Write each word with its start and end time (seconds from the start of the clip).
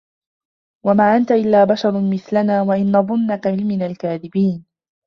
وما 0.85 1.17
أنت 1.17 1.31
إلا 1.31 1.63
بشر 1.65 1.91
مثلنا 2.13 2.61
وإن 2.61 2.91
نظنك 2.91 3.47
لمن 3.47 3.81
الكاذبين 3.81 4.65